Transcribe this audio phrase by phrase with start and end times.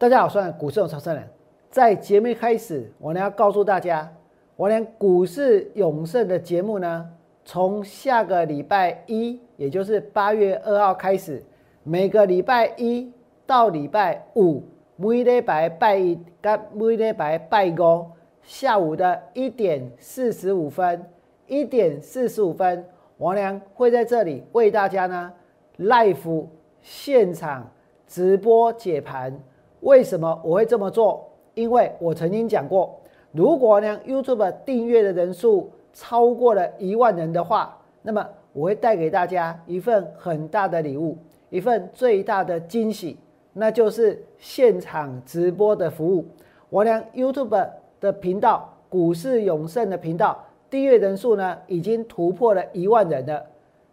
[0.00, 1.28] 大家好，我是股市有超生人。
[1.72, 4.08] 在节目一开始，我呢要告诉大家，
[4.54, 7.10] 我连股市永胜的节目呢，
[7.44, 11.42] 从下个礼拜一，也就是八月二号开始，
[11.82, 13.12] 每个礼拜一
[13.44, 14.62] 到礼拜五，
[14.94, 18.06] 每礼拜拜一跟每礼拜拜五
[18.44, 21.04] 下午的一点四十五分，
[21.48, 22.84] 一点四十五分，
[23.16, 25.32] 王良会在这里为大家呢
[25.80, 26.46] live
[26.82, 27.68] 现场
[28.06, 29.36] 直播解盘。
[29.80, 31.24] 为什么我会这么做？
[31.54, 32.98] 因为我曾经讲过，
[33.32, 41.18] 如果呢 YouTube 订阅的人数超过了一万人的话，那么我会带给大家一份很大的礼物，
[41.50, 43.18] 一份最大的惊喜，
[43.52, 46.24] 那就是现场直播的服务。
[46.70, 47.68] 我呢 YouTube
[48.00, 53.44] 的频道股市永胜的频道订阅人数呢已经突破了一万人了，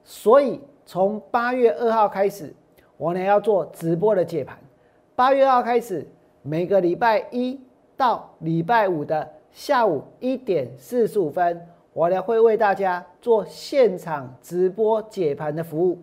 [0.04, 2.54] 所以从八月二号开始，
[2.98, 4.58] 我呢要做直播的解盘。
[5.16, 6.06] 八月二号开始，
[6.42, 7.58] 每个礼拜一
[7.96, 15.98] 到礼拜五的下午一点四十五分，我呢会为大家做现场直播解盘的服务。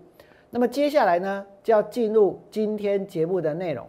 [0.49, 3.87] 那么接下来呢，就要进入今天节目的内容。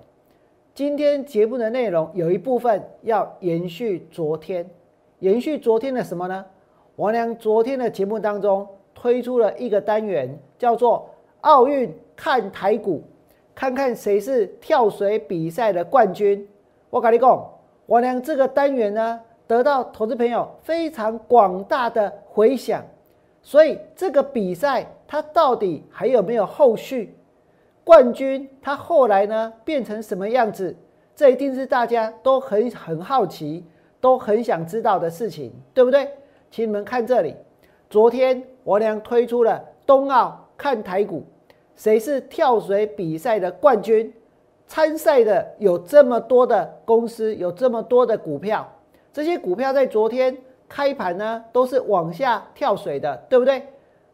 [0.76, 4.70] 今天节目的内容有一部分要延续昨天，
[5.20, 6.46] 延续昨天的什么呢？
[6.98, 13.02] 王良昨天的节目当中推出了一个单元，叫做“奥运看台股”。
[13.56, 16.48] 看看谁是跳水比赛的冠军。
[16.90, 17.50] 我跟你讲，
[17.86, 22.84] 我俩这个单元呢，得到投资朋友非常广大的回响。
[23.42, 27.16] 所以这个比赛它到底还有没有后续？
[27.84, 30.76] 冠军他后来呢变成什么样子？
[31.16, 33.66] 这一定是大家都很很好奇，
[34.00, 36.08] 都很想知道的事情，对不对？
[36.50, 37.36] 请你们看这里，
[37.90, 41.24] 昨天我俩推出了冬奥看台股。
[41.84, 44.14] 谁是跳水比赛的冠军？
[44.68, 48.66] 参赛的有这么多的公司，有这么多的股票，
[49.12, 50.38] 这些股票在昨天
[50.70, 53.62] 开盘呢，都是往下跳水的，对不对？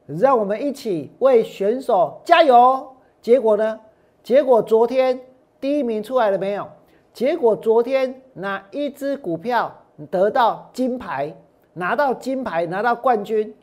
[0.08, 2.88] 让我们一起为选手加油！
[3.22, 3.80] 结果呢？
[4.24, 5.22] 结果昨天
[5.62, 6.68] 第一名出来了没有？
[7.14, 9.72] 结果昨天哪一只股票
[10.10, 11.32] 得到金牌，
[11.74, 13.56] 拿到金牌，拿到冠军？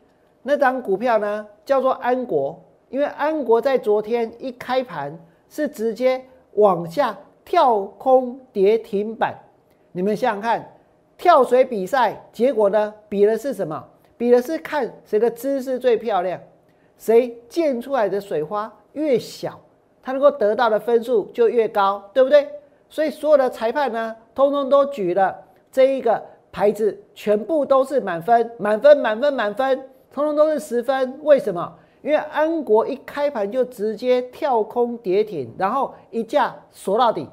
[0.43, 2.57] 那张股票呢，叫做安国。
[2.89, 5.17] 因为安国在昨天一开盘
[5.49, 9.37] 是直接往下跳空跌停板，
[9.91, 10.73] 你们想想看，
[11.17, 12.93] 跳水比赛结果呢？
[13.09, 13.83] 比的是什么？
[14.17, 16.39] 比的是看谁的姿势最漂亮，
[16.97, 19.59] 谁溅出来的水花越小，
[20.01, 22.47] 他能够得到的分数就越高，对不对？
[22.89, 25.35] 所以所有的裁判呢，通通都举了
[25.71, 31.19] 这一个牌子，全部都是满分，满分，满分，满分，通通都是十分。
[31.21, 31.75] 为什么？
[32.07, 37.27] 因为安国一开盘就直接跳空跌停，然后一架锁到底。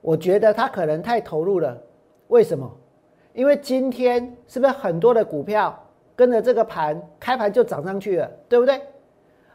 [0.00, 1.76] 我觉得他可能太投入了。
[2.28, 2.74] 为什么？
[3.34, 5.78] 因为今天是不是很多的股票
[6.16, 8.80] 跟着这个盘开盘就涨上去了，对不对？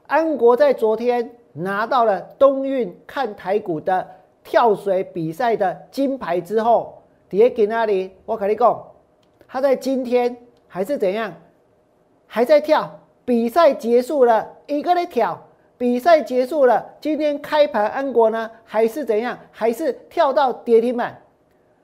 [0.05, 4.07] 安国在昨天拿到了冬运看台股的
[4.44, 8.11] 跳水比赛的金牌之后，跌给那里？
[8.28, 8.91] 我跟你讲，
[9.47, 11.34] 他在今天还是怎样？
[12.28, 15.38] 还在跳，比赛结束了，一个在跳，
[15.77, 19.38] 比赛结束了，今天开盘安国呢还是怎样？
[19.51, 21.21] 还是跳到跌停板？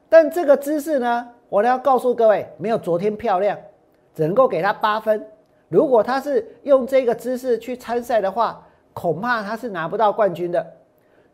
[0.07, 3.57] 但这个姿势呢，我要告诉各位，没有昨天漂亮，
[4.15, 5.27] 只能够给他八分。
[5.67, 10.65] 如果他是用这个姿势去参赛的话，恐怕他是拿不到冠军的。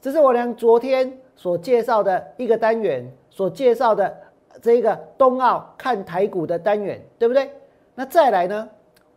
[0.02, 4.18] 这是我俩昨天所介绍的一个单元，所介绍的
[4.59, 7.52] 这个冬奥看台股的单元，对不对？
[7.94, 8.68] 那再来呢？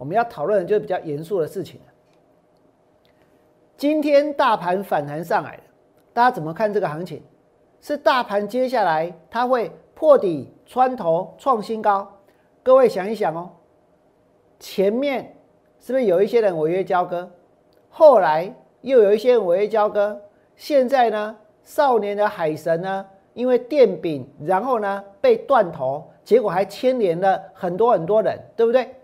[0.02, 1.80] 我们要讨论的就是比较严肃的事情
[3.76, 5.62] 今天大盘反弹上来了，
[6.12, 7.22] 大家怎么看这个行情？
[7.80, 12.12] 是大盘接下来它会破底穿头创新高？
[12.64, 13.48] 各位想一想哦，
[14.58, 15.36] 前面
[15.78, 17.30] 是不是有一些人违约交割？
[17.88, 20.20] 后来又有一些人违约交割？
[20.56, 21.36] 现在呢？
[21.62, 23.06] 少年的海神呢？
[23.34, 28.96] 因为电饼，然后呢被断头，结果还牵连了很多很多人，对不对？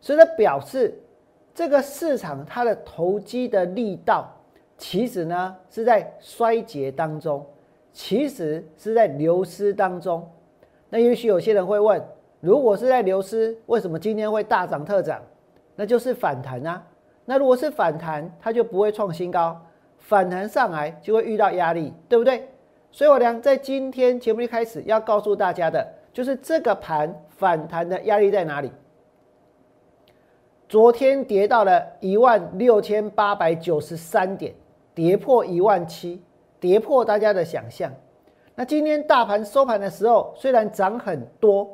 [0.00, 0.98] 所以它表示，
[1.54, 4.28] 这个市场它的投机的力道，
[4.78, 7.44] 其实呢是在衰竭当中，
[7.92, 10.26] 其实是在流失当中。
[10.88, 12.02] 那也许有些人会问，
[12.40, 15.20] 如果是在流失，为什么今天会大涨特涨？
[15.76, 16.82] 那就是反弹啊。
[17.24, 19.60] 那如果是反弹，它就不会创新高，
[19.98, 22.48] 反弹上来就会遇到压力，对不对？
[22.90, 28.72] 所以我俩在今天节目一开始要告诉大家的，就是这个盘反弹的压力在哪里。
[30.70, 34.54] 昨天跌到了一万六千八百九十三点，
[34.94, 36.22] 跌破一万七，
[36.60, 37.92] 跌破大家的想象。
[38.54, 41.68] 那今天大盘收盘的时候，虽然涨很多，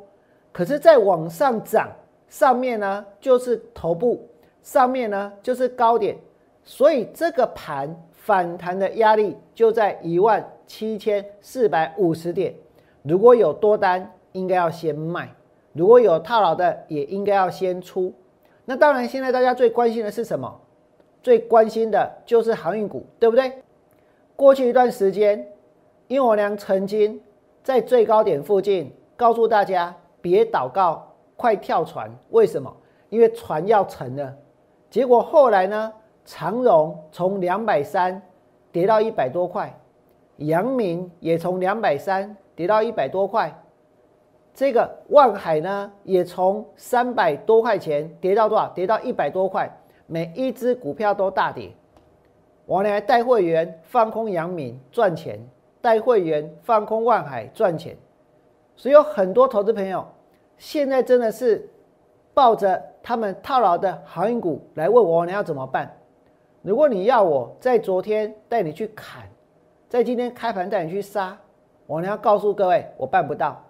[0.51, 1.91] 可是再往上涨，
[2.27, 4.27] 上面呢就是头部，
[4.63, 6.17] 上面呢就是高点，
[6.63, 12.51] 所以这个盘反弹的压力就在一万七千四百五十点。
[13.03, 15.27] 如果有多单，应该要先卖；
[15.73, 18.11] 如果有套牢的，也应该要先出。
[18.69, 20.59] 那当然，现在大家最关心的是什么？
[21.23, 23.63] 最关心的就是航运股，对不对？
[24.35, 25.47] 过去一段时间，
[26.07, 27.17] 因为我娘曾经
[27.63, 32.13] 在最高点附近告诉大家别祷告，快跳船。
[32.31, 32.75] 为什么？
[33.07, 34.35] 因为船要沉了。
[34.89, 35.93] 结果后来呢？
[36.29, 38.21] 长荣从两百三
[38.69, 39.73] 跌到一百多块，
[40.39, 43.57] 阳明也从两百三跌到一百多块，
[44.57, 48.67] 这个万海呢也从三百多块钱跌到多少？
[48.69, 49.71] 跌到一百多块。
[50.07, 51.69] 每一只股票都大跌，
[52.65, 55.39] 我呢带会员放空阳明赚钱，
[55.79, 57.95] 带会员放空万海赚钱，
[58.75, 60.03] 所以有很多投资朋友
[60.57, 61.69] 现在真的是
[62.33, 65.95] 抱着他们套牢的航运股来问我，你要怎么办？
[66.63, 69.21] 如果你要我在昨天带你去砍，
[69.87, 71.37] 在今天开盘带你去杀，
[71.85, 73.61] 我呢要告诉各位，我办不到，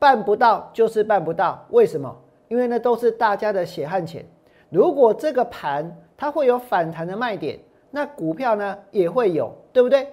[0.00, 1.64] 办不到就是办不到。
[1.70, 2.12] 为什么？
[2.48, 4.26] 因为那都是大家的血汗钱。
[4.70, 7.60] 如果这个盘它会有反弹的卖点，
[7.92, 10.08] 那股票呢也会有，对不对？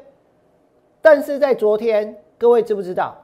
[1.02, 3.16] 但是在昨天，各位知不知道，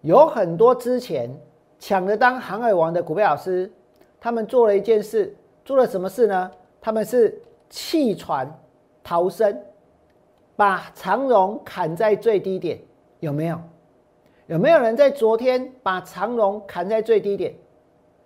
[0.00, 1.30] 有很多之前
[1.78, 3.70] 抢着当航海王的股票老师，
[4.20, 5.34] 他们做了一件事，
[5.64, 6.50] 做了什么事呢？
[6.80, 7.40] 他们是
[7.70, 8.50] 弃船
[9.04, 9.56] 逃生，
[10.56, 12.78] 把长荣砍在最低点，
[13.20, 13.58] 有没有？
[14.46, 17.54] 有没有人在昨天把长荣砍在最低点？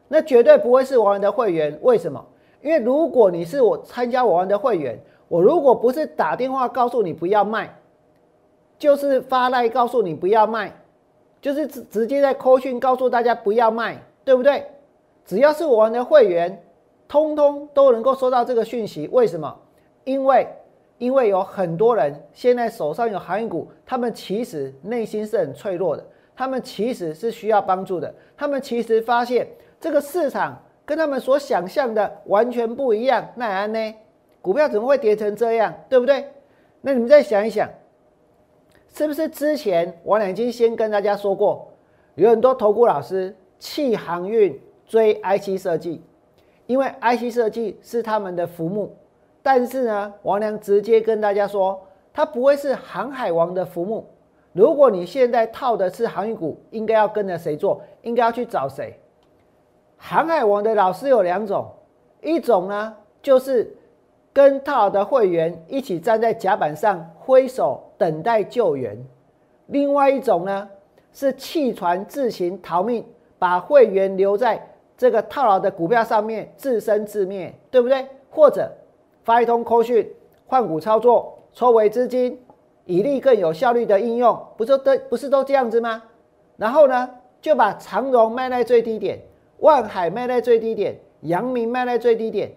[0.09, 2.25] 那绝对不会是我们的会员，为什么？
[2.63, 4.99] 因为如果你是我参加我们的会员，
[5.29, 7.77] 我如果不是打电话告诉你不要卖，
[8.79, 10.73] 就是发赖告诉你不要卖，
[11.41, 14.65] 就是直直接在扣讯告诉大家不要卖，对不对？
[15.25, 16.63] 只要是我们的会员，
[17.09, 19.09] 通通都能够收到这个讯息。
[19.13, 19.57] 为什么？
[20.05, 20.47] 因为
[20.99, 26.05] 因为有很多人现在手上有航运股，他们其实内心是很脆弱的，
[26.35, 29.47] 他们其实是需要帮助的，他们其实发现。
[29.79, 33.95] 这个市场跟他们所想象的完全不一样，那安呢？
[34.41, 35.73] 股票怎么会跌成这样？
[35.87, 36.25] 对不对？
[36.81, 37.69] 那你们再想一想，
[38.89, 41.71] 是不是之前我俩已经先跟大家说过，
[42.15, 46.03] 有很多投顾老师弃航运追 IC 设计，
[46.67, 48.97] 因为 IC 设计是他们的浮木。
[49.47, 51.81] 但是呢，王良直接跟大家说，
[52.13, 54.05] 它不会是航海王的浮木。
[54.53, 57.81] 如果你现在套的是航运股，应该要跟着谁做？
[58.03, 58.99] 应该要去找谁？
[59.97, 61.65] 航海王的老师有两种，
[62.23, 63.73] 一种呢就是
[64.33, 68.97] 跟套的会员一起站在甲板上挥手等待救援；
[69.67, 70.69] 另外一种呢
[71.13, 73.07] 是弃船自行逃命，
[73.39, 74.61] 把会员留在
[74.99, 78.05] 这个套牢的股票上面自生自灭，对不对？
[78.29, 78.69] 或者
[79.27, 80.09] 发一通扣讯
[80.47, 82.41] 换股操作，抽回资金，
[82.85, 86.01] 以利更有效率的应用，不是都不是都这样子吗？
[86.57, 87.11] 然后呢
[87.43, 89.21] 就把长荣卖在最低点。
[89.59, 92.53] 万海卖在最低点，阳明卖在最低点。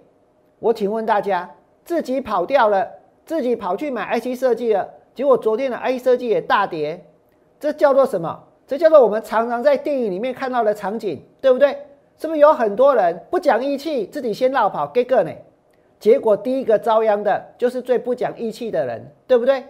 [0.60, 1.50] 我请问大家，
[1.84, 2.88] 自己跑掉了，
[3.26, 7.04] 自己跑去买 IC 设计了，结果昨天的 IC 设计也大跌，
[7.60, 8.44] 这叫做什么？
[8.68, 11.76] 这叫做我们常常在电影里面看到的场景，对不对？
[12.20, 15.32] 是不是有很多人不讲义气，自己先绕跑给个呢？
[16.00, 19.64] 结果第一个遭殃的就是最不讲义气的人，对不对？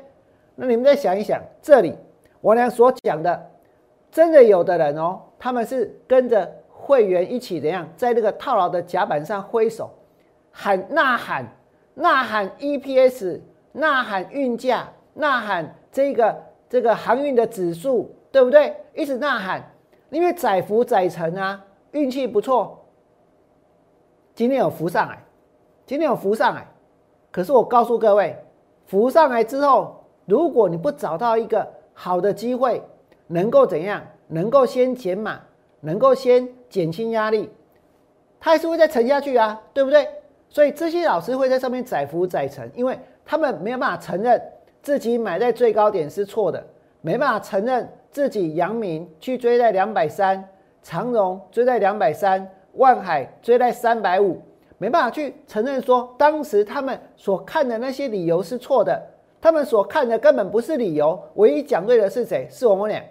[0.55, 1.95] 那你们再想一想，这里
[2.41, 3.49] 我俩所讲的，
[4.11, 6.55] 真的有的人哦，他们是跟着。
[6.81, 9.91] 会员一起怎样，在那个套牢的甲板上挥手，
[10.51, 11.45] 喊呐喊，
[11.93, 13.41] 呐喊 EPS，
[13.73, 16.35] 呐喊运价，呐喊这个
[16.67, 18.75] 这个航运的指数，对不对？
[18.95, 19.71] 一直呐喊，
[20.09, 22.83] 因为载浮载沉啊，运气不错，
[24.33, 25.21] 今天有浮上来，
[25.89, 26.67] 今天有浮上来，
[27.31, 28.37] 可是我告诉各位，
[28.85, 32.79] 浮上来之后，如果你不找到一个好的机会，
[33.25, 35.39] 能够怎样，能够先减码。
[35.81, 37.49] 能够先减轻压力，
[38.39, 40.07] 它还是会再沉下去啊，对不对？
[40.47, 44.39] 所以这些老师会在上面载浮载沉，因为他们没有办法承认
[44.83, 46.63] 自己买在最高点是错的，
[47.01, 50.47] 没办法承认自己阳明去追在两百三，
[50.83, 54.39] 长荣追在两百三，万海追在三百五，
[54.79, 58.99] 没办法去承认说当时他们所看的那些理由是错的，
[59.39, 62.47] 他们所看的根本不是理由，唯一讲对的是谁？
[62.49, 63.03] 是我们俩。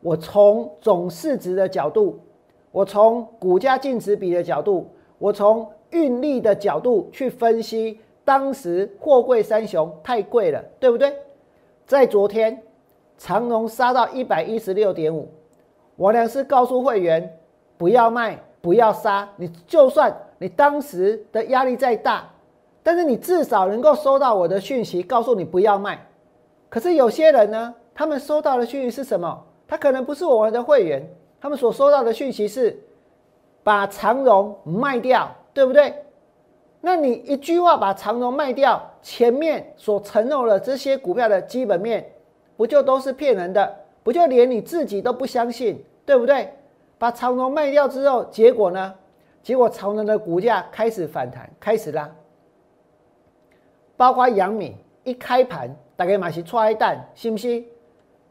[0.00, 2.18] 我从总市值的角度，
[2.72, 11.12] 我从股价净值比的角度，我从运力的角度去分析，当时货柜三雄太贵了，对不对？
[11.86, 12.62] 在昨天
[13.18, 15.28] 长荣杀到一百一十六点五，
[15.96, 17.38] 我呢是告诉会员
[17.76, 19.28] 不要卖，不要杀。
[19.36, 22.28] 你就算你当时的压力再大，
[22.82, 26.06] 但是你至少能够收到我的讯息，告诉你不要卖。
[26.68, 29.44] 可是有些人呢，他们收到的讯息是什么？
[29.68, 31.08] 他可能不是我们的会员，
[31.40, 32.78] 他们所收到的讯息是
[33.62, 35.94] 把长荣卖掉，对不对？
[36.80, 42.12] 那你一句话把长荣卖掉，前面所承诺的这些股票的基本面，
[42.56, 43.74] 不就都是骗人的？
[44.04, 46.52] 不就连你自己都不相信，对不对？
[46.96, 48.94] 把长荣卖掉之后，结果呢？
[49.46, 52.10] 结果长荣的股价开始反弹，开始拉。
[53.96, 54.74] 包括杨敏
[55.04, 57.64] 一开盘，大概买是踹蛋，信不信？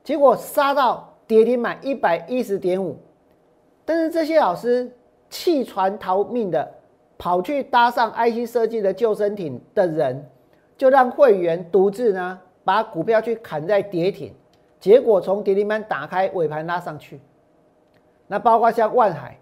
[0.03, 2.97] 结果杀到跌停板一百一十点五，
[3.85, 4.91] 但是这些老师
[5.29, 6.69] 弃船逃命的。
[7.17, 10.21] 跑去搭上 IC 设计的救生艇的人，
[10.75, 14.33] 就让会员独自呢把股票去砍在跌停，
[14.81, 17.21] 结果从跌停板打开尾盘拉上去。
[18.27, 19.37] 那包括像万海，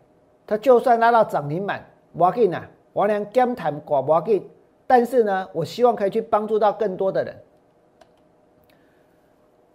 [0.45, 4.41] 它就算拉到涨停板，我给呢，我连减谈寡我给，
[4.85, 7.35] 但是呢，我希望可以去帮助到更多的人。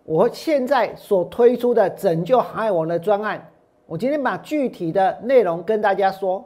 [0.04, 3.50] 我现在所推出的拯救航海王的专案，
[3.86, 6.44] 我今天把具体的内容跟大家说。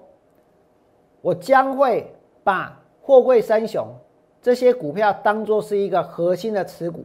[1.20, 2.12] 我将会
[2.42, 3.86] 把货柜三雄
[4.40, 7.04] 这些股票当做是一个核心的持股。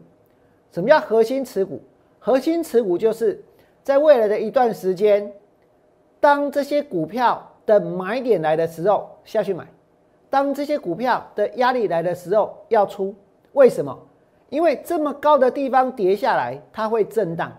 [0.71, 1.79] 什么叫核心持股？
[2.17, 3.39] 核心持股就是
[3.83, 5.31] 在未来的一段时间，
[6.27, 9.65] 当这些股票的买点来的时候下去买，
[10.29, 13.15] 当这些股票的压力来的时候要出。
[13.53, 13.98] 为什么？
[14.50, 17.50] 因为这么高的地方跌下来，它会震荡，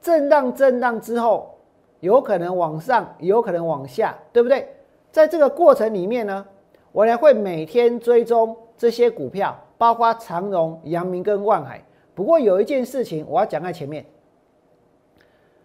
[0.00, 1.54] 震荡震荡之后，
[2.00, 4.66] 有可能往上，有可能往下，对不对？
[5.12, 6.44] 在这个过程里面呢，
[6.90, 11.80] 我呢会每天追踪这些股票，包括长荣、阳明跟万海。
[12.16, 14.04] 不过有一件事情我要讲在前面，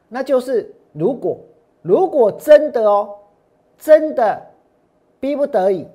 [0.07, 1.39] 那就是如果
[1.87, 3.15] 如果真的哦，
[3.77, 4.45] 真的
[5.21, 5.87] 逼不得已，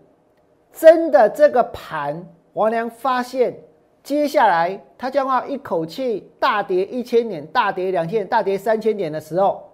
[0.72, 3.54] 真的这个盘王良发现
[4.02, 9.70] 接下来他将要一口气大跌一千点、大跌两千点、大跌三千点的时候，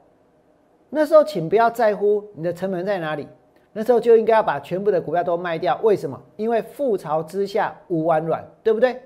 [0.90, 3.28] 那时候请不要在乎你的成本在哪里。
[3.72, 6.20] 那时候就应该要把全部的股票都卖掉，为什么？
[6.34, 9.00] 因为覆巢之下无完卵，对不对？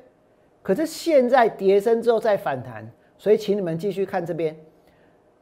[0.62, 4.57] 可是现在跌升之后再反弹，所以请你们继续看这边。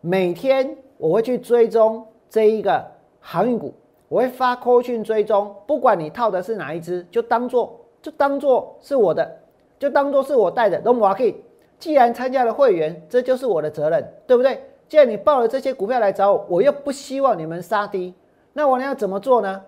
[0.00, 2.84] 每天我会去追踪这一个
[3.20, 3.74] 航运股，
[4.08, 9.38] 我会发扣讯追踪，不管你套的是哪一只，就当做就当做是我的，
[9.78, 10.80] 就当做是我带的。
[10.84, 11.36] 那么我可以，
[11.78, 14.62] 既然参加了会员，这就是我的责任，对不对？
[14.88, 18.14] 既然你报了这些股票来找我，我又不希望你们杀低。
[18.52, 19.62] 那我呢要怎么做呢？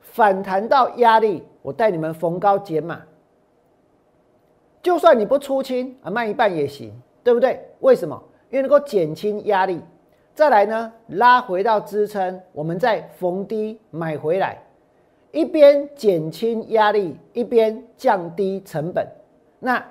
[0.00, 3.02] 反弹到压力，我带你们逢高减码。
[4.82, 7.68] 就算你不出清啊，卖一半也行，对不对？
[7.80, 8.20] 为什么？
[8.50, 9.80] 因为能够减轻压力。
[10.34, 14.62] 再来呢，拉回到支撑，我们再逢低买回来，
[15.32, 19.06] 一边减轻压力，一边降低成本。
[19.58, 19.84] 那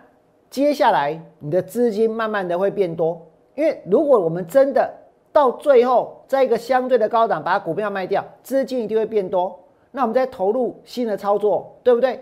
[0.50, 3.22] 接下来你的资金慢慢的会变多，
[3.56, 4.94] 因为如果我们真的。
[5.34, 9.56] 到最后，在一个相对的高档把股票卖掉，资金一定会变多。
[9.92, 12.20] 那我们再投入新的操作，对不对？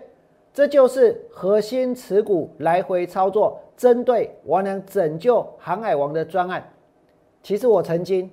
[0.56, 6.66] 这就是核心持股来回操作，针对我能拯救航海王的专案。
[7.42, 8.30] 其实我曾经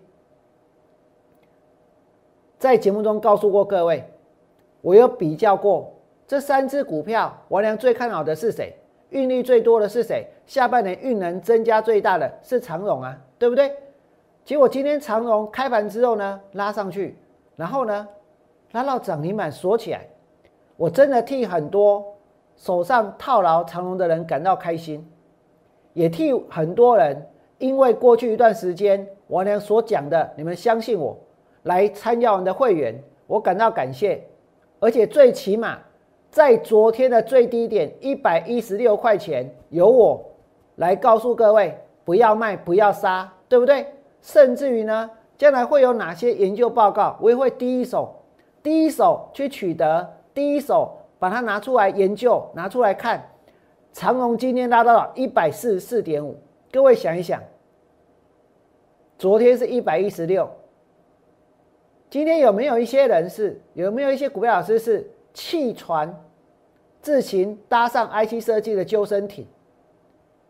[2.58, 4.06] 在节目中告诉过各位，
[4.80, 5.94] 我有比较过
[6.26, 8.74] 这三只股票，王良最看好的是谁？
[9.10, 10.26] 运力最多的是谁？
[10.46, 13.70] 下半年运能增加最大的是长荣啊，对不对？
[14.46, 17.18] 结果今天长荣开盘之后呢，拉上去，
[17.58, 18.08] 然后呢，
[18.72, 20.08] 拉到涨停板锁起来。
[20.78, 22.13] 我真的替很多
[22.56, 25.06] 手上套牢长荣的人感到开心，
[25.94, 31.18] 也替很多人因为过去一段时间我俩所讲的，你们相信我
[31.64, 34.24] 来参加我们的会员，我感到感谢。
[34.80, 35.78] 而且最起码
[36.30, 40.24] 在昨天的最低点一百一十六块钱，由我
[40.76, 43.86] 来告诉各位不要卖，不要杀，对不对？
[44.22, 48.14] 甚至于呢，将来会有哪些研究报告，我也会第一手、
[48.62, 53.26] 第一手去取得，第一手把它拿出来研究，拿出来看。
[53.94, 56.38] 长隆今天拉到了一百四十四点五，
[56.70, 57.42] 各位想一想，
[59.18, 60.52] 昨天是一百一十六，
[62.10, 66.14] 今天有没有一些人是，有没有一些股票老师是弃船
[67.02, 69.48] 自行搭上 IC 设计的救生艇，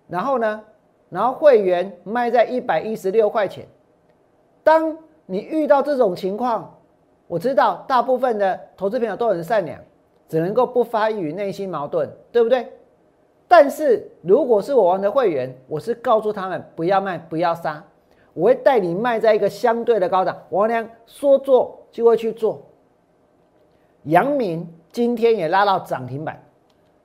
[0.08, 0.60] 然后呢？
[1.08, 3.68] 然后会员卖在一百一十六块钱。
[4.63, 6.75] 当你遇到这种情况，
[7.27, 9.80] 我知道大部分的投资朋友都很善良，
[10.27, 12.68] 只能够不发于内心矛盾，对不对？
[13.48, 17.84] 但是如果是我玩的会员，我是告诉他们不要卖，不要杀，
[18.34, 20.36] 我会带你卖在一个相对的高档。
[20.50, 22.62] 王良说做就会去做。
[24.03, 26.42] 阳明今天也拉到涨停板，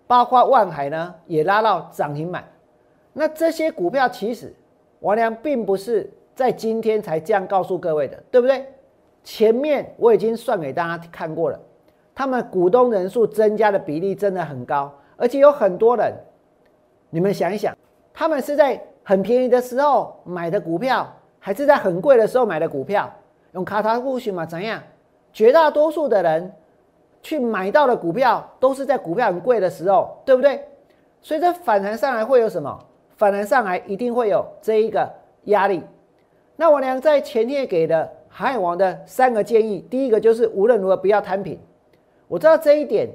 [0.06, 2.44] 包括万海呢也拉到涨停板。
[3.12, 4.54] 那这些股票其实
[5.00, 8.64] 王良并不是在今天才这样告诉各位的，对不对？
[9.22, 11.60] 前面我已经算给大家看过了，
[12.18, 16.12] 他们股东人数增加的比例真的很高，而且有很多人。
[17.10, 17.78] 你们想一想，
[18.12, 21.08] 他们是在很便宜的时候买的股票，
[21.38, 23.08] 还是在很贵的时候买的股票？
[23.52, 24.44] 用卡塔布许嘛？
[24.44, 24.82] 怎样？
[25.32, 26.52] 绝大多数的人
[27.22, 30.60] 去买到的股票，都是在股票很贵的时候，对不对？
[31.22, 32.84] 所以这反弹上来会有什么？
[33.16, 35.08] 反弹上来一定会有这一个
[35.44, 35.84] 压力。
[36.56, 41.56] 那我俩在前天给的海王的三个建议，第一个就是无论如何不要摊平。
[42.28, 43.08] 我知道这一点。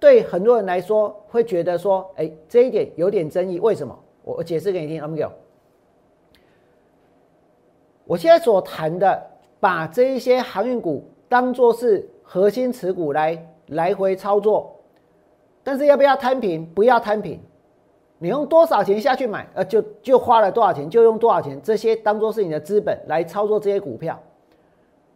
[0.00, 3.58] 对很多人来说，会觉得说，哎，这一点有点争议。
[3.58, 3.98] 为什么？
[4.22, 5.00] 我我解释给你听。
[5.00, 5.30] 阿 Mo，
[8.04, 9.22] 我现在所谈的，
[9.60, 14.76] 把这一些航运股当做是核心持股来来回操作，
[15.62, 16.66] 但是要不要摊平？
[16.74, 17.40] 不要摊平。
[18.18, 24.20] 你用多少钱下去买，呃，就就花了多少钱，就用多少钱，这些当做是你的资本来操作这些股票。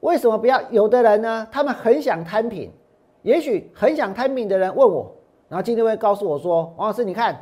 [0.00, 0.62] 为什么不要？
[0.70, 2.72] 有的人呢，他们很想摊平。
[3.22, 5.14] 也许很想摊平的人问我，
[5.48, 7.34] 然后今天会告诉我说：“王老师，你看，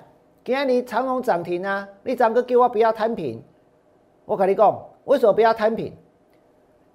[0.45, 3.43] 今天你长隆涨停啊，你涨个给我不要摊平。”
[4.25, 5.93] 我跟你讲，为什么不要摊平？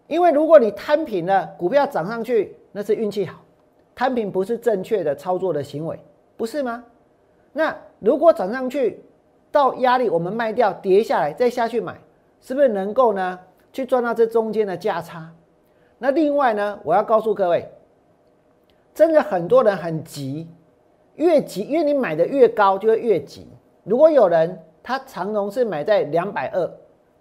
[0.07, 3.39] 因为如果你摊平了，股票涨上去，那是运气好，
[3.95, 5.97] 摊平不是正确的操作的行为，
[6.35, 6.83] 不是吗？
[7.53, 9.01] 那如果涨上去
[9.51, 11.97] 到压力，我们卖掉，跌下来再下去买，
[12.41, 13.39] 是不是能够呢
[13.71, 15.31] 去赚到这中间的价差？
[15.97, 17.69] 那另外呢，我要告诉各位。
[18.93, 20.49] 真的很多人很急，
[21.15, 23.47] 越急，因为你买的越高就会越急。
[23.83, 26.69] 如果有人他长荣是买在两百二，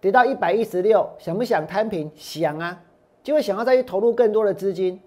[0.01, 2.11] 跌到一百一十六，想不想摊平？
[2.17, 2.83] 想啊，
[3.23, 5.01] 就会想要再去投入更多的资金。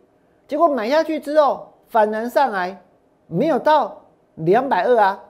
[0.47, 2.81] 结果买下去之后反弹上来，
[3.27, 4.01] 没有到
[4.35, 5.23] 两百二啊，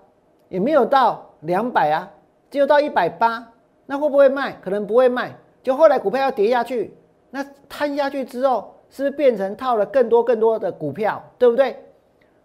[0.49, 2.11] 也没有到两百啊，
[2.51, 3.51] 只有到一百八，
[3.85, 4.53] 那会不会卖？
[4.61, 5.35] 可能不会卖。
[5.63, 6.95] 就后来股票要跌下去，
[7.31, 8.72] 那摊下去之后。
[8.93, 11.75] 是不是变成套了更多更多的股票，对不对？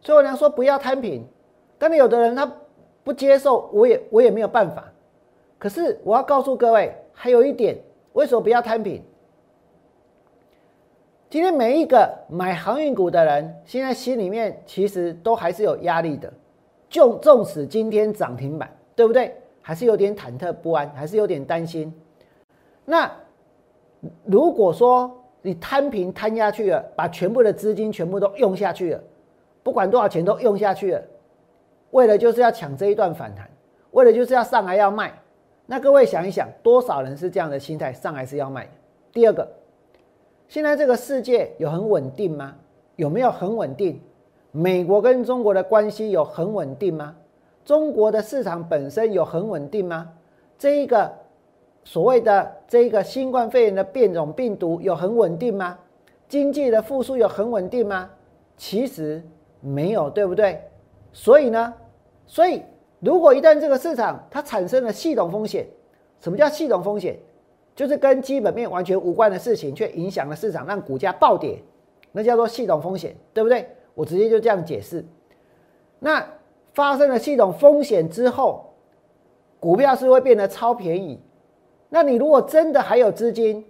[0.00, 1.22] 所以我娘说不要摊平，
[1.76, 2.50] 但是有的人他
[3.04, 4.90] 不接受，我也我也没有办法。
[5.58, 7.76] 可是我要告诉各位，还有一点，
[8.14, 9.02] 为什么不要摊平？
[11.28, 16.32] 今天每一个买航运股的人，现在心里面其实都还是有压力的。
[16.88, 19.36] 就纵使今天涨停板，对不对？
[19.60, 21.92] 还是有点忐忑不安，还是有点担心。
[22.86, 23.12] 那
[24.24, 29.00] 如果说，你摊平摊下去了，把全部的资金全部都用下去了，
[29.62, 31.02] 不管多少钱都用下去了，
[31.92, 33.48] 为了就是要抢这一段反弹，
[33.92, 35.12] 为了就是要上来要卖。
[35.64, 38.68] 那各位想一想，多少人是这样的心态，上来是要卖？
[39.12, 39.48] 第二个，
[40.48, 42.56] 现在这个世界有很稳定吗？
[42.96, 44.00] 有没有很稳定？
[44.50, 47.14] 美国跟中国的关系有很稳定吗？
[47.64, 50.10] 中国的市场本身有很稳定吗？
[50.58, 51.12] 这一个。
[51.88, 55.78] 所谓的这个新冠肺炎的变种病毒有很稳定吗？
[56.28, 58.10] 经济的复苏有很稳定吗？
[58.58, 59.22] 其实
[59.62, 60.60] 没有，对不对？
[61.14, 61.72] 所以呢，
[62.26, 62.62] 所以
[63.00, 65.66] 如果一旦这个市场它产生了系统风险，
[66.20, 67.18] 什么叫系统风险？
[67.74, 71.58] 就是跟基本面完全无关的事情，却影响了市场，让股价暴跌，
[72.12, 73.66] 那叫做系统风险，对不对？
[73.94, 75.02] 我直接就这样解释。
[76.00, 76.22] 那
[76.74, 78.74] 发生了系统风险之后，
[79.58, 81.18] 股票是会变得超便宜。
[81.88, 83.64] 那你如果真的还有资金，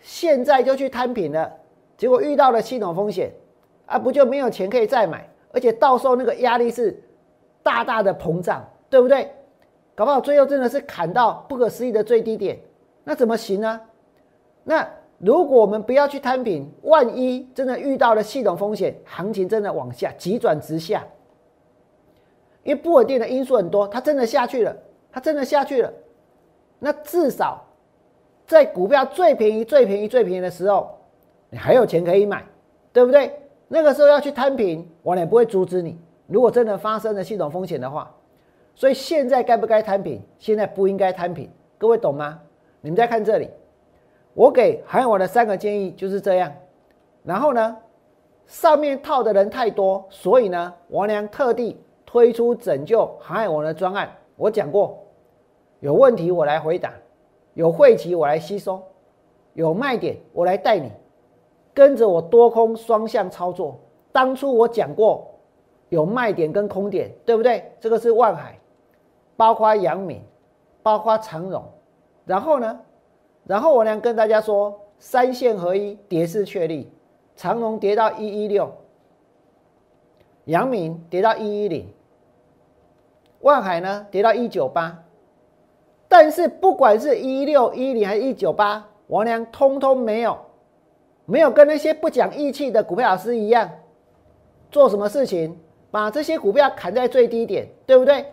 [0.00, 1.52] 现在就去摊平了，
[1.96, 3.32] 结果遇到了系统风险，
[3.86, 7.02] 啊，不就没有钱可以再买，而且到时候那个压力是
[7.62, 9.30] 大大的膨胀，对不对？
[9.96, 12.58] 搞不好最后真的是砍到不可思议的最低点，
[13.04, 13.80] 那怎么行呢？
[14.64, 21.04] 那如果我们不要去摊平，万一真的遇到了系统风险，行情真的往下急转直下，
[22.62, 24.76] 因为不稳定的因素很多，它真的下去了，
[25.12, 25.92] 它真的下去了。
[26.84, 27.64] 那至少
[28.46, 30.98] 在股票最便宜、最便宜、最便宜的时候，
[31.48, 32.44] 你还有钱可以买，
[32.92, 33.40] 对不对？
[33.68, 35.98] 那个时候要去摊平，我也不会阻止你。
[36.26, 38.14] 如果真的发生了系统风险的话，
[38.74, 40.20] 所以现在该不该摊平？
[40.38, 42.38] 现在不应该摊平，各位懂吗？
[42.82, 43.48] 你们再看这里，
[44.34, 46.52] 我给海我的三个建议就是这样。
[47.22, 47.74] 然后呢，
[48.46, 55.02] 上面套的人太多，所以呢，王良特地推出拯救海我的专案，我讲过。
[55.84, 56.94] 有问题我来回答，
[57.52, 58.82] 有晦气我来吸收，
[59.52, 60.90] 有卖点我来带你，
[61.74, 63.78] 跟着我多空双向操作。
[64.10, 65.30] 当初我讲过
[65.90, 67.70] 有卖点跟空点，对不对？
[67.80, 68.58] 这个是万海，
[69.36, 70.22] 包括阳明，
[70.82, 71.62] 包括长荣，
[72.24, 72.80] 然后呢，
[73.44, 76.90] 然后我呢跟大家说，三线合一，跌势确立，
[77.36, 78.72] 长荣跌到一一六，
[80.46, 81.86] 阳明跌到一一零，
[83.40, 85.03] 万海呢跌到一九八，
[86.16, 90.38] 但是不管是一六一零还是一九八，王良通通没有，
[91.26, 93.68] 没有跟那些不讲义气的股票老师一样，
[94.70, 95.58] 做什么事情？
[95.90, 98.26] 把这些股票砍在最低点，对不对？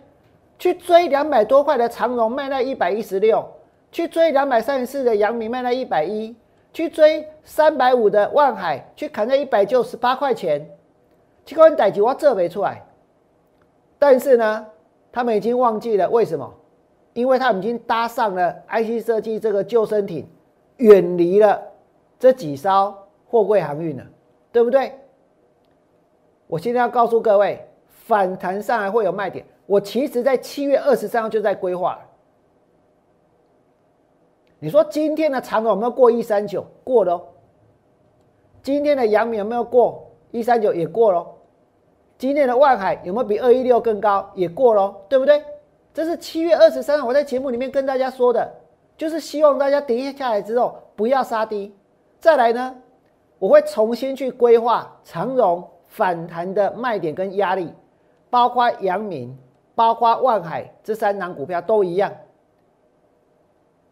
[0.59, 3.43] 去追两百多块的长荣卖到一百一十六，
[3.91, 6.35] 去追两百三十四的阳明卖到一百一，
[6.71, 10.63] 去追三百五的万海去砍在一百九十八块钱，
[11.43, 12.85] 结果逮住我这没出来。
[13.97, 14.67] 但是呢，
[15.11, 16.53] 他们已经忘记了为什么？
[17.13, 20.27] 因为他已经搭上了 IC 设计这个救生艇，
[20.77, 21.61] 远离了
[22.17, 22.95] 这几艘
[23.27, 24.03] 货柜航运了，
[24.51, 24.93] 对不对？
[26.47, 29.45] 我现在要告诉各位，反弹上来会有卖点。
[29.65, 31.99] 我其实在七月二十三号就在规划。
[34.59, 36.65] 你说今天的长有没有过一三九？
[36.83, 37.21] 过了。
[38.61, 40.73] 今天的阳明有没有过一三九？
[40.73, 41.25] 也过了。
[42.17, 44.29] 今天的万海有没有比二一六更高？
[44.35, 45.41] 也过了，对不对？
[45.93, 48.51] 这是七月二十三号我在节目里面跟大家说的，
[48.97, 51.73] 就是希望大家跌下来之后不要杀低。
[52.19, 52.75] 再来呢，
[53.39, 55.67] 我会重新去规划长荣。
[55.91, 57.69] 反弹的卖点跟压力，
[58.29, 59.37] 包括阳明、
[59.75, 62.09] 包括万海这三档股票都一样。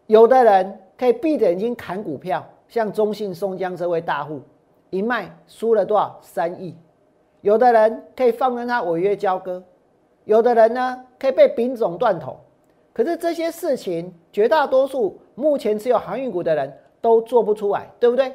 [0.06, 4.40] 有的人可以闭着眼睛砍股票，像中信、松江这位大户，
[4.88, 6.18] 一卖输了多少？
[6.22, 6.74] 三亿。
[7.42, 9.62] 有的人可以放任他违约交割，
[10.30, 12.36] 有的人呢可以被丙种断头。
[12.92, 18.32] 可是这些事情，绝大多数目前持有航运股的人都做不出来，对不对？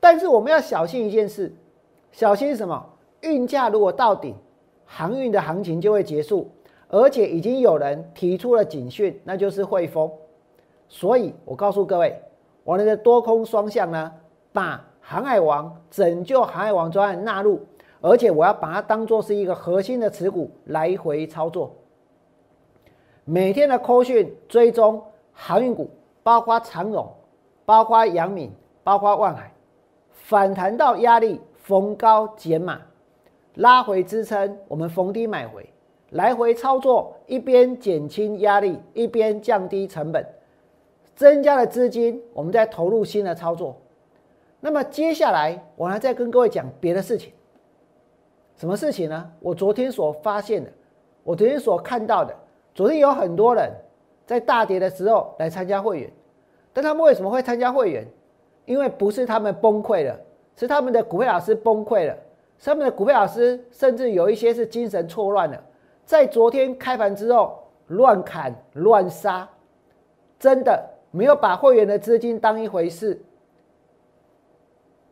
[0.00, 1.54] 但是我们要小心一件事。
[2.12, 2.82] 小心什么？
[3.20, 4.34] 运价如果到顶，
[4.86, 6.50] 航运的行情就会结束，
[6.88, 10.10] 而且已经有人提出了警讯，那就是汇丰。
[10.88, 12.18] 所以我告诉各位，
[12.64, 14.10] 我们的多空双向呢，
[14.50, 17.60] 把航海王拯救航海王专案纳入，
[18.02, 21.74] 而且我要把它当做是一个核心的持股来回操作。
[23.24, 25.88] 每天的扣讯追踪航运股，
[26.22, 27.10] 包括长荣，
[27.64, 28.52] 包括阳明，
[28.84, 29.50] 包括万海，
[30.10, 31.40] 反弹到压力。
[31.62, 32.80] 逢高减码，
[33.54, 35.64] 拉回支撑，我们逢低买回，
[36.10, 40.26] 来回操作，一边减轻压力，一边降低成本，
[41.14, 43.76] 增加了资金，我们再投入新的操作。
[44.58, 47.32] 那么接下来，我还再跟各位讲别的事情。
[48.62, 49.28] 什么事情呢？
[49.40, 50.70] 我昨天所发现的，
[51.24, 52.32] 我昨天所看到的，
[52.72, 53.68] 昨天有很多人
[54.24, 56.08] 在大跌的时候来参加会员，
[56.72, 58.06] 但他们为什么会参加会员？
[58.64, 60.16] 因为不是他们崩溃了。
[60.54, 62.16] 是他们的股票老师崩溃了，
[62.62, 65.60] 他们的股票老师甚至有一些是精神错乱了，
[66.04, 69.48] 在昨天开盘之后乱砍乱杀，
[70.38, 73.20] 真的没有把会员的资金当一回事。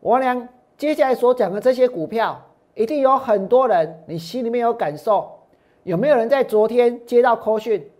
[0.02, 2.40] 王良接下来所讲的这些股票，
[2.74, 5.40] 一定有很多人你心里面有感受，
[5.82, 7.90] 有没有人在昨天接到 call 讯？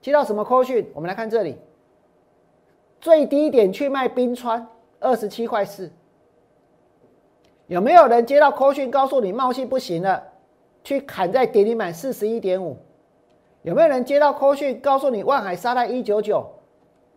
[0.00, 0.90] 接到什么 call 讯？
[0.94, 1.58] 我们来看这里，
[3.00, 4.66] 最低点去卖冰川
[4.98, 5.90] 二十七块四。
[7.66, 10.22] 有没有人接到 call 讯告诉你茂系不行了，
[10.82, 12.76] 去砍在跌停板四十一点五？
[13.62, 16.50] 有没有人接到 call 讯告诉你万海杀在一九九？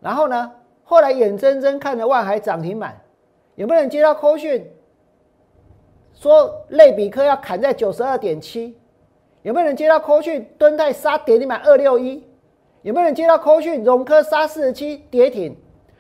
[0.01, 0.51] 然后呢，
[0.83, 3.01] 后来眼睁睁看着万海涨停板？
[3.55, 4.69] 有没有人接到 call 讯
[6.13, 8.77] 说类比科要砍在九十二点七？
[9.41, 12.23] 有没有人接到 call 讯敦泰杀跌停板二六一？
[12.81, 15.55] 有没有人接到 call 讯融科杀四十七跌停？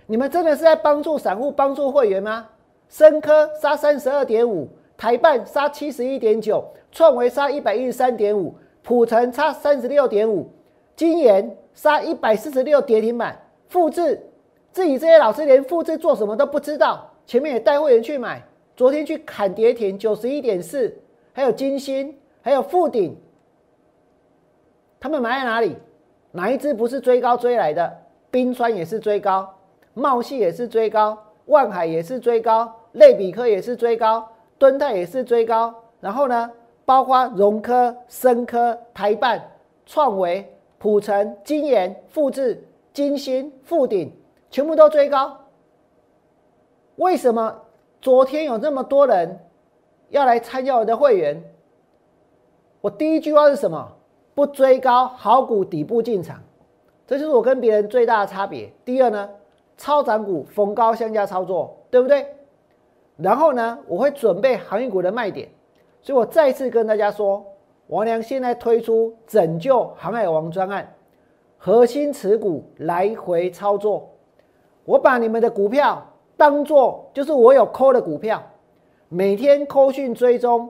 [0.05, 2.47] 你们真的是在帮助散户、帮助会员吗？
[2.89, 10.49] 深科杀三十二点五，台办杀七十一点九，创维杀一百一十三点五，普成差三十六点五，
[10.95, 14.29] 金研杀一百四十六跌停板，复制
[14.71, 18.43] 自己这些老师连复制做什么都不知道，前面也带会员去买，
[18.75, 20.95] 昨天去砍跌停九十一点四，
[21.31, 23.15] 还有金星，还有富鼎，
[24.99, 25.75] 他们买在哪里？
[26.31, 28.01] 哪一只不是追高追来的？
[28.31, 29.53] 冰川也是追高，
[29.93, 32.73] 茂系也是追高，万海也是追高。
[32.93, 36.51] 类比科也是追高，敦泰也是追高，然后呢，
[36.85, 39.51] 包括融科、深科、台办、
[39.85, 44.11] 创维、普成、金研、复制、金星、富鼎，
[44.51, 45.35] 全部都追高。
[46.97, 47.61] 为什么
[48.03, 49.39] 昨天有这么多人
[50.09, 51.41] 要来参加我的会员？
[52.81, 53.93] 我第一句话是什么？
[54.35, 56.37] 不追高，好股底部进场，
[57.07, 58.69] 这就是我跟别人最大的差别。
[58.83, 59.29] 第二呢，
[59.77, 62.27] 超涨股逢高相加操作，对不对？
[63.15, 65.47] 然后呢，我会准备航运股的卖点，
[66.01, 67.45] 所以我再次跟大家说，
[67.87, 70.93] 王良现在推出拯救航海王专案，
[71.57, 74.09] 核心持股来回操作。
[74.83, 78.43] 我把你们的股票当做就是我有扣的股票，
[79.09, 80.69] 每天扣讯追踪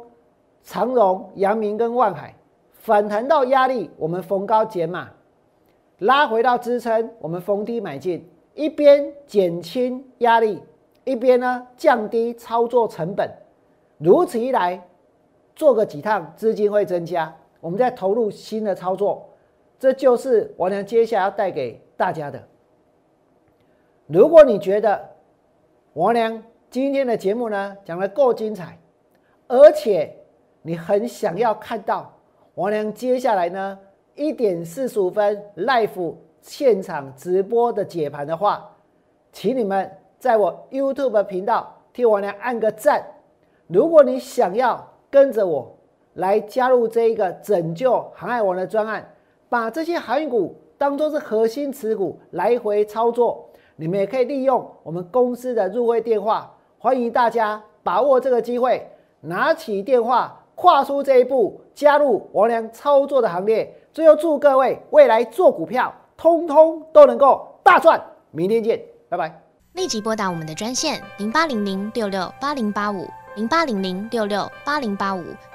[0.62, 2.36] 长荣、阳明跟万海，
[2.74, 5.08] 反弹到压力，我们逢高减码；
[6.00, 8.30] 拉回到支撑，我们逢低买进。
[8.54, 10.62] 一边减轻压力，
[11.06, 13.28] 一边呢降低操作成本。
[13.98, 14.80] 如此一来，
[15.56, 19.28] 做个几趟资金会增加，我们再投入新的操作。
[19.80, 22.42] 这就是我俩接下来要带给大家的。
[24.06, 25.10] 如果你觉得
[25.94, 28.80] 王良今天的节目呢讲的够精彩，
[29.48, 30.12] 而且
[30.64, 32.12] 你很想要看到
[32.56, 33.78] 王良接下来呢
[34.16, 38.76] 一点四十五分 live 现场直播的解盘的话，
[39.32, 43.06] 请你们在我 YouTube 频道替王良按个赞。
[43.68, 45.78] 如果你想要跟着我
[46.16, 49.14] 来加入这一个拯救航海王的专案，
[49.48, 53.48] 把这些航运股当做是核心持股来回操作。
[53.76, 58.88] 你们也可以利用我们公司的入会电话，欢迎大家把握这个机会，
[59.22, 63.74] 拿起电话，跨出这一步，加入王良操作的行列。
[63.92, 68.02] 最后祝各位未来做股票，通通都能够大赚。
[68.32, 69.42] 明天见，拜拜。
[69.74, 75.24] 立即拨打我们的专线零八零零六六八零八五零八零零六六八零八五